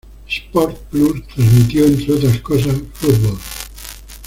[0.27, 3.37] Sport Plus transmitió, entre otras cosas fútbol.